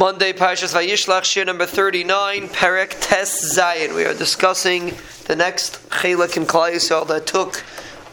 Monday, 0.00 0.32
Parshas 0.32 0.74
Vayishlach, 0.74 1.24
Shiur 1.24 1.44
number 1.44 1.66
39, 1.66 2.48
Perek 2.48 2.98
Tes 3.02 3.54
Zayin. 3.54 3.94
We 3.94 4.06
are 4.06 4.14
discussing 4.14 4.94
the 5.26 5.36
next 5.36 5.90
Chelak 5.90 6.38
in 6.38 6.46
Klal 6.46 6.72
Yisrael 6.72 7.06
that 7.08 7.26
took 7.26 7.62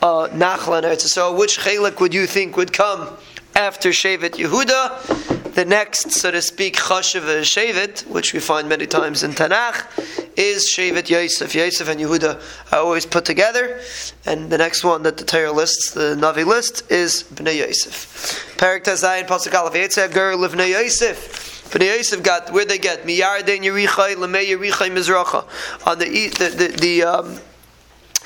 uh, 0.01 0.27
Nachla 0.33 0.79
and 0.79 0.85
Eretz 0.85 1.05
Yisrael. 1.05 1.39
Which 1.39 1.59
Chelak 1.59 2.01
would 2.01 2.13
you 2.13 2.27
think 2.27 2.57
would 2.57 2.73
come 2.73 3.07
after 3.55 3.91
Shevet 3.91 4.31
Yehuda? 4.31 5.53
The 5.53 5.63
next, 5.63 6.11
so 6.11 6.29
to 6.29 6.41
speak, 6.41 6.75
Chashav 6.75 7.21
Shevet, 7.43 8.05
which 8.07 8.33
we 8.33 8.41
find 8.41 8.67
many 8.67 8.85
times 8.85 9.23
in 9.23 9.31
Tanakh, 9.31 9.87
is 10.35 10.69
Shevet 10.69 11.09
Yosef. 11.09 11.55
Yosef 11.55 11.87
and 11.87 12.01
Yehuda 12.01 12.73
are 12.73 12.79
always 12.79 13.05
put 13.05 13.23
together. 13.23 13.79
And 14.25 14.49
the 14.49 14.57
next 14.57 14.83
one 14.83 15.03
that 15.03 15.15
the 15.15 15.23
Torah 15.23 15.53
lists, 15.53 15.91
the 15.91 16.17
Navi 16.19 16.45
list, 16.45 16.91
is 16.91 17.23
Bnei 17.33 17.59
Yosef. 17.59 18.57
Perek 18.57 18.83
Tes 18.83 19.05
Zayin, 19.05 19.25
Pasuk 19.25 19.57
Aleph, 19.57 19.73
Yetzeh 19.73 20.11
Ger 20.11 20.33
Livnei 20.33 20.71
Yosef. 20.71 21.56
The 21.71 21.85
Yosef 21.85 22.23
got 22.23 22.51
where 22.51 22.65
they 22.65 22.77
get? 22.77 23.03
Miyarden 23.03 23.59
Yerichai 23.59 24.15
Lemei 24.15 24.47
Yerichai 24.47 24.89
Mizracha. 24.89 25.45
On 25.85 25.99
the 25.99 26.05
the 26.05 26.49
the, 26.49 26.67
the 26.79 27.03
um, 27.03 27.39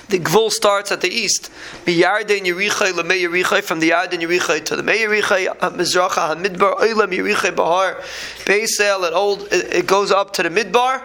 the 0.09 0.19
Gvul 0.19 0.51
starts 0.51 0.91
at 0.91 1.01
the 1.01 1.09
east. 1.09 1.49
Miyarden 1.85 2.41
Yerichai 2.41 2.91
Lemei 2.91 3.21
Yerichai 3.21 3.63
from 3.63 3.79
the 3.79 3.91
Yarden 3.91 4.19
Yerichai 4.21 4.63
to 4.65 4.75
the 4.75 4.83
Mei 4.83 4.99
Yerichai 4.99 5.47
Mizracha 5.71 6.35
Hamidbar 6.35 6.79
Olam 6.79 7.11
Yerichai 7.11 7.55
Bahar 7.55 7.95
Beisel 8.45 9.05
and 9.07 9.15
old 9.15 9.43
it, 9.51 9.73
it 9.73 9.87
goes 9.87 10.11
up 10.11 10.33
to 10.33 10.43
the 10.43 10.49
Midbar 10.49 11.01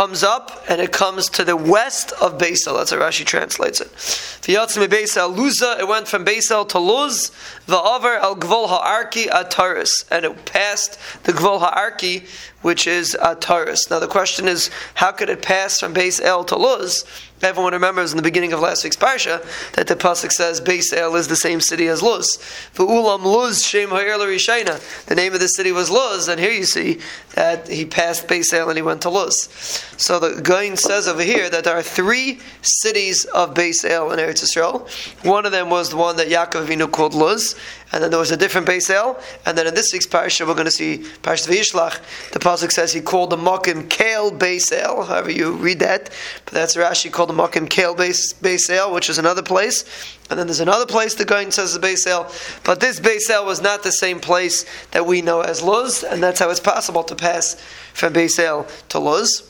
comes 0.00 0.22
up 0.22 0.64
and 0.70 0.80
it 0.80 0.92
comes 0.92 1.28
to 1.28 1.44
the 1.44 1.54
west 1.54 2.10
of 2.22 2.38
Beisel. 2.38 2.78
That's 2.78 2.90
how 2.90 2.96
Rashi 2.96 3.22
translates 3.22 3.82
it. 3.82 3.88
V'yatzim 3.88 4.88
Beisel 4.88 5.36
Luza. 5.36 5.78
It 5.78 5.86
went 5.86 6.08
from 6.08 6.24
Beisel 6.24 6.66
to 6.70 6.78
Luz. 6.78 7.30
The 7.66 7.76
Va'aver 7.76 8.18
al 8.18 8.34
Gvul 8.34 8.68
Ha'arki 8.68 9.26
Ataris, 9.26 9.90
and 10.10 10.24
it 10.24 10.46
passed 10.46 10.98
the 11.24 11.32
Gvul 11.32 11.60
Ha'arki, 11.60 12.26
which 12.62 12.86
is 12.86 13.16
uh, 13.20 13.34
Ataris. 13.34 13.90
Now 13.90 13.98
the 13.98 14.06
question 14.06 14.48
is, 14.48 14.70
how 14.94 15.12
could 15.12 15.30
it 15.30 15.42
pass 15.42 15.80
from 15.80 15.94
Beisel 15.94 16.46
to 16.48 16.56
Luz? 16.56 17.04
Everyone 17.42 17.72
remembers 17.72 18.12
in 18.12 18.18
the 18.18 18.22
beginning 18.22 18.52
of 18.52 18.60
last 18.60 18.84
week's 18.84 18.98
parsha 18.98 19.42
that 19.72 19.86
the 19.86 19.96
pasuk 19.96 20.30
says 20.30 20.60
Beis 20.60 20.92
El 20.92 21.16
is 21.16 21.26
the 21.26 21.36
same 21.36 21.62
city 21.62 21.88
as 21.88 22.02
Luz. 22.02 22.36
For 22.72 22.84
Ulam 22.84 23.22
Luz 23.24 23.64
Shem 23.64 23.88
Rishayna. 23.88 25.06
The 25.06 25.14
name 25.14 25.32
of 25.32 25.40
the 25.40 25.46
city 25.46 25.72
was 25.72 25.90
Luz, 25.90 26.28
and 26.28 26.38
here 26.38 26.50
you 26.50 26.64
see 26.64 27.00
that 27.34 27.66
he 27.66 27.86
passed 27.86 28.28
Beis 28.28 28.52
El 28.52 28.68
and 28.68 28.76
he 28.76 28.82
went 28.82 29.00
to 29.02 29.10
Luz. 29.10 29.48
So 29.96 30.18
the 30.18 30.42
Gaon 30.42 30.76
says 30.76 31.08
over 31.08 31.22
here 31.22 31.48
that 31.48 31.64
there 31.64 31.74
are 31.74 31.82
three 31.82 32.40
cities 32.60 33.24
of 33.24 33.54
Beis 33.54 33.88
El 33.88 34.12
in 34.12 34.18
Eretz 34.18 34.44
Yisrael. 34.44 34.86
One 35.24 35.46
of 35.46 35.52
them 35.52 35.70
was 35.70 35.88
the 35.88 35.96
one 35.96 36.16
that 36.16 36.28
Yaakov 36.28 36.66
Avinu 36.66 36.90
called 36.92 37.14
Luz, 37.14 37.56
and 37.92 38.02
then 38.02 38.10
there 38.10 38.20
was 38.20 38.30
a 38.30 38.36
different 38.36 38.66
Beis 38.66 38.90
El, 38.90 39.18
and 39.46 39.56
then 39.56 39.66
in 39.66 39.74
this 39.74 39.94
week's 39.94 40.06
parsha 40.06 40.46
we're 40.46 40.54
going 40.54 40.66
to 40.66 40.70
see 40.70 40.98
Parsha 41.22 41.48
Vayishlach. 41.48 42.32
The 42.32 42.38
pasuk 42.50 42.72
says 42.72 42.92
he 42.92 43.00
called 43.00 43.30
the 43.30 43.36
Mokim 43.36 43.88
Kale 43.88 44.32
Beis 44.32 44.72
El. 44.72 45.04
However 45.04 45.30
you 45.30 45.52
read 45.52 45.78
that, 45.78 46.10
but 46.44 46.54
that's 46.54 46.74
Rashi 46.74 47.12
called 47.12 47.28
the 47.28 47.34
Makim 47.34 47.70
Kale 47.70 47.94
Beisel, 47.94 48.92
which 48.92 49.08
is 49.08 49.18
another 49.18 49.42
place. 49.42 49.84
And 50.28 50.38
then 50.38 50.48
there's 50.48 50.58
another 50.58 50.86
place 50.86 51.14
the 51.14 51.24
Gaon 51.24 51.52
says 51.52 51.74
the 51.74 51.80
Beisel. 51.80 52.26
But 52.64 52.80
this 52.80 52.98
Beisel 52.98 53.46
was 53.46 53.62
not 53.62 53.84
the 53.84 53.92
same 53.92 54.18
place 54.18 54.66
that 54.90 55.06
we 55.06 55.22
know 55.22 55.42
as 55.42 55.62
Luz, 55.62 56.02
and 56.02 56.20
that's 56.20 56.40
how 56.40 56.50
it's 56.50 56.58
possible 56.58 57.04
to 57.04 57.14
pass 57.14 57.54
from 57.94 58.14
Beisel 58.14 58.68
to 58.88 58.98
Luz. 58.98 59.46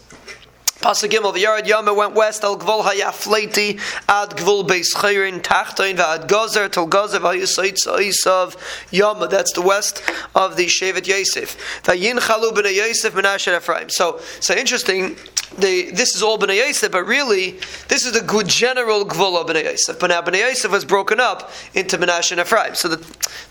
Pasuk 0.81 1.11
Gimel, 1.11 1.35
the 1.35 1.41
Yard 1.41 1.67
Yama 1.67 1.93
went 1.93 2.15
west, 2.15 2.43
al 2.43 2.57
Gvul 2.57 2.83
Hayafleti, 2.83 3.79
ad 4.09 4.31
Gvul 4.31 4.67
Beis 4.67 4.95
Chayrin, 4.95 5.43
Tachtoin,Vad 5.43 6.27
Gozer, 6.27 6.73
Til 6.73 6.87
Gozer, 6.87 7.21
Vayisaitz 7.21 7.87
Isav 7.87 8.57
Yama. 8.91 9.29
That's 9.29 9.53
the 9.53 9.61
west 9.61 10.03
of 10.35 10.57
the 10.57 10.65
Shevet 10.67 11.07
Yosef. 11.07 11.83
Vayin 11.83 12.19
Chalu 12.19 12.53
B'nai 12.53 12.75
Yosef, 12.75 13.13
Menashe 13.13 13.55
Ephraim. 13.55 13.91
So, 13.91 14.21
so 14.41 14.55
interesting 14.55 15.17
the, 15.59 15.91
this 15.91 16.15
is 16.15 16.23
all 16.23 16.39
Bnei 16.39 16.59
Yosef, 16.59 16.93
but 16.93 17.05
really, 17.05 17.59
this 17.89 18.07
is 18.07 18.13
the 18.13 18.21
good 18.21 18.49
general 18.49 19.05
Gvul 19.05 19.41
of 19.41 19.49
Bnei 19.49 19.65
Yosef. 19.65 19.99
But 19.99 20.09
now 20.09 20.23
Bnei 20.23 20.41
Yosef 20.41 20.71
was 20.71 20.85
broken 20.85 21.19
up 21.19 21.51
into 21.75 21.99
Menashe 21.99 22.33
and 22.33 22.41
Ephraim. 22.41 22.75
So 22.75 22.89
the, 22.89 22.97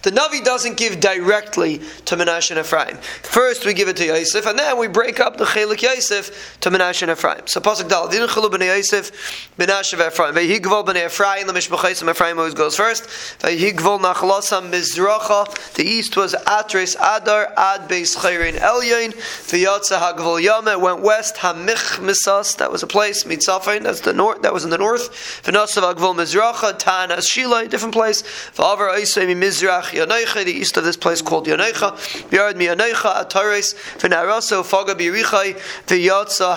the 0.04 0.12
Navi 0.12 0.44
doesn't 0.44 0.78
give 0.78 1.00
directly 1.00 1.80
to 2.06 2.16
Menashe 2.16 2.52
and 2.52 2.60
Ephraim. 2.60 2.98
First 3.24 3.66
we 3.66 3.74
give 3.74 3.90
it 3.90 3.98
to 3.98 4.06
Yosef, 4.06 4.46
and 4.46 4.58
then 4.58 4.78
we 4.78 4.88
break 4.88 5.20
up 5.20 5.38
the 5.38 5.46
Chelik 5.46 5.82
Yosef 5.82 6.58
to 6.62 6.70
Menashe 6.70 7.02
and 7.02 7.12
Ephraim. 7.12 7.19
So 7.20 7.60
Pasuk 7.60 7.90
Dal, 7.90 8.08
Din 8.08 8.28
Chalu 8.28 8.50
Bnei 8.50 8.78
Yosef, 8.78 9.12
Menashe 9.58 9.94
and 9.94 10.02
Ephraim. 10.02 10.34
Gvul 10.36 10.86
Bnei 10.86 11.06
Ephraim, 11.08 11.48
the 11.48 11.54
Mishmachaisim 11.54 12.10
Ephraim 12.10 12.38
always 12.38 12.54
goes 12.54 12.76
first. 12.76 13.04
Vehi 13.40 13.74
Gvul 13.74 14.00
Nachlasam 14.00 14.72
Mizracha, 14.72 15.74
the 15.74 15.84
east 15.84 16.16
was 16.16 16.34
Atres 16.48 16.96
Adar, 16.96 17.54
Ad 17.58 17.90
Beis 17.90 18.18
Chayrin 18.18 18.54
Elyain, 18.54 19.14
V'yatza 19.14 20.00
HaGvul 20.00 20.42
Yama, 20.42 20.80
went 20.80 21.02
west, 21.02 21.36
Hamich 21.36 22.00
Misas, 22.00 22.58
that 22.58 22.72
was 22.72 22.84
a 22.84 22.88
place. 22.88 23.26
Mitzafin, 23.26 23.84
that's 23.84 24.02
the 24.02 24.14
north. 24.14 24.42
That 24.42 24.54
was 24.54 24.64
in 24.64 24.70
the 24.70 24.78
north. 24.78 25.12
V'nasav 25.44 25.94
Agvul 25.94 26.16
Mizracha, 26.16 26.80
Tanas 26.80 27.28
Shilai, 27.28 27.70
different 27.70 27.94
place. 27.94 28.24
V'avar 28.56 28.94
Oisei 28.94 29.28
Mizrach 29.36 29.92
Yonecha, 29.92 30.46
the 30.46 30.52
east 30.52 30.78
of 30.78 30.84
this 30.84 30.96
place 30.98 31.22
called 31.22 31.48
Yonecha. 31.48 32.32
Yard 32.32 32.56
Mi 32.58 32.68
Yonecha 32.68 33.26
Atares. 33.26 33.76
V'naraso 33.98 34.64
Faga 34.64 34.96
Birichai. 34.96 35.58
V'yatza 35.88 36.56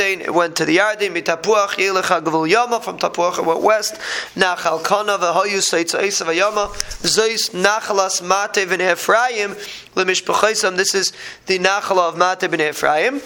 Hayarden. 0.00 0.20
It 0.20 0.34
went 0.34 0.56
to 0.56 0.64
the 0.64 0.78
Yarden. 0.78 1.10
Mitapuach 1.10 1.76
Yelech 1.76 2.20
Agvul 2.20 2.48
Yama. 2.48 2.80
From 2.80 2.98
Tapuach 2.98 3.38
it 3.38 3.44
went 3.44 3.62
west. 3.62 3.94
Nachal 4.34 4.82
Kana 4.84 5.18
V'hayu 5.18 5.60
Seitz 5.60 5.94
Eisav 5.94 6.34
Yama. 6.34 6.68
Zeis 7.02 7.50
Nachalas 7.50 8.22
Mate 8.22 8.66
V'ne 8.66 8.92
Ephraim. 8.92 9.54
Lemishpachaisam. 9.94 10.76
This 10.76 10.94
is 10.94 11.12
the 11.46 11.58
Nachala 11.58 12.10
of 12.10 12.18
Mate 12.18 12.50
B'ne 12.50 12.70
Ephraim. 12.70 13.20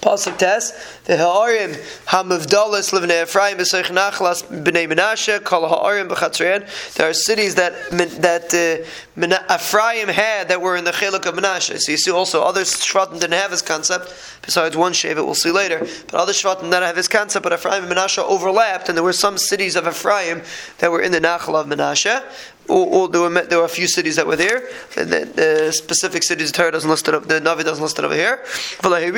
Pasuk 0.00 0.38
Tes, 0.38 0.72
the 1.04 1.16
Ha'arim 1.18 1.74
Hamavdalas 2.06 2.92
live 2.92 3.04
Ephraim, 3.04 3.58
B'seich 3.58 3.86
Nachlas 3.86 4.42
B'nei 4.44 4.90
Menashe, 4.90 5.42
Kol 5.44 5.68
Ha'arim 5.68 6.08
B'chatzrein. 6.08 6.94
There 6.94 7.08
are 7.08 7.12
cities 7.12 7.56
that 7.56 7.72
that 7.90 8.54
uh, 8.54 9.54
Ephraim 9.54 10.08
had 10.08 10.48
that 10.48 10.60
were 10.60 10.76
in 10.76 10.84
the 10.84 10.92
Chiluk 10.92 11.26
of 11.26 11.34
Menashe. 11.34 11.78
So 11.78 11.92
you 11.92 11.98
see 11.98 12.10
also 12.10 12.42
other 12.42 12.62
Shvatim 12.62 13.20
didn't 13.20 13.32
have 13.32 13.50
this 13.50 13.62
concept, 13.62 14.14
besides 14.42 14.76
one 14.76 14.92
Shevet 14.92 15.16
we'll 15.16 15.34
see 15.34 15.50
later. 15.50 15.80
But 15.80 16.14
other 16.14 16.32
Shvatim 16.32 16.62
didn't 16.62 16.82
have 16.82 16.96
this 16.96 17.08
concept, 17.08 17.42
but 17.42 17.52
Ephraim 17.52 17.84
and 17.84 17.92
Menashe 17.92 18.22
overlapped, 18.22 18.88
and 18.88 18.96
there 18.96 19.04
were 19.04 19.12
some 19.12 19.36
cities 19.36 19.76
of 19.76 19.86
Ephraim 19.86 20.42
that 20.78 20.90
were 20.90 21.02
in 21.02 21.12
the 21.12 21.20
Nachal 21.20 21.54
of 21.54 21.66
Menashe 21.66 22.22
or, 22.68 22.86
or 22.86 23.08
there, 23.08 23.20
were, 23.20 23.42
there 23.42 23.58
were 23.58 23.64
a 23.64 23.68
few 23.68 23.88
cities 23.88 24.16
that 24.16 24.26
were 24.26 24.36
there. 24.36 24.60
The, 24.94 25.72
specific 25.74 26.22
cities 26.22 26.52
the 26.52 26.56
Torah 26.56 26.72
doesn't 26.72 26.88
list 26.88 27.08
it 27.08 27.14
up, 27.14 27.26
the 27.26 27.40
Navi 27.40 27.64
doesn't 27.64 27.82
list 27.82 27.98
it 27.98 28.04
over 28.04 28.14
here. 28.14 28.44
They 28.82 29.10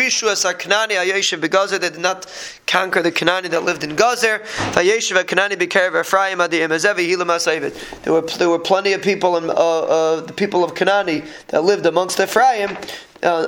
did 1.90 1.98
not 1.98 2.26
conquer 2.66 3.02
the 3.02 3.12
Kanani 3.12 3.50
that 3.50 3.64
lived 3.64 3.84
in 3.84 3.96
Gazer. 3.96 4.42
There 8.02 8.12
were 8.12 8.22
there 8.22 8.48
were 8.48 8.58
plenty 8.58 8.92
of 8.92 9.02
people 9.02 9.36
in, 9.36 9.50
uh, 9.50 9.52
uh, 9.52 10.20
the 10.20 10.32
people 10.32 10.64
of 10.64 10.74
Kanani 10.74 11.26
that 11.48 11.64
lived 11.64 11.86
amongst 11.86 12.20
Ephraim 12.20 12.76
uh, 13.22 13.46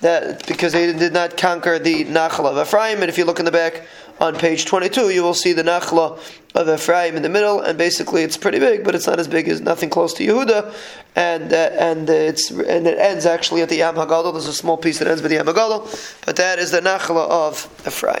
that 0.00 0.46
because 0.46 0.72
they 0.72 0.92
did 0.92 1.12
not 1.12 1.36
conquer 1.36 1.78
the 1.78 2.04
Nachal 2.04 2.46
of 2.46 2.58
Ephraim. 2.58 3.00
And 3.00 3.08
if 3.08 3.18
you 3.18 3.24
look 3.24 3.38
in 3.38 3.44
the 3.44 3.52
back 3.52 3.86
on 4.20 4.34
page 4.34 4.64
22, 4.64 5.10
you 5.10 5.22
will 5.22 5.34
see 5.34 5.52
the 5.52 5.62
Nachla 5.62 6.18
of 6.54 6.68
Ephraim 6.68 7.16
in 7.16 7.22
the 7.22 7.28
middle, 7.28 7.60
and 7.60 7.76
basically 7.76 8.22
it's 8.22 8.36
pretty 8.36 8.58
big, 8.58 8.82
but 8.82 8.94
it's 8.94 9.06
not 9.06 9.20
as 9.20 9.28
big 9.28 9.46
as 9.46 9.60
nothing 9.60 9.90
close 9.90 10.14
to 10.14 10.26
Yehuda, 10.26 10.74
and 11.14 11.52
uh, 11.52 11.56
and 11.78 12.08
it's 12.08 12.50
and 12.50 12.86
it 12.86 12.98
ends 12.98 13.26
actually 13.26 13.60
at 13.60 13.68
the 13.68 13.76
Yam 13.76 13.94
Hagadol. 13.94 14.32
There's 14.32 14.46
a 14.46 14.54
small 14.54 14.78
piece 14.78 14.98
that 15.00 15.08
ends 15.08 15.20
with 15.20 15.30
the 15.30 15.36
Yam 15.36 15.46
Hagadol, 15.46 16.24
but 16.24 16.36
that 16.36 16.58
is 16.58 16.70
the 16.70 16.80
Nachla 16.80 17.28
of 17.28 17.68
Ephraim. 17.86 18.14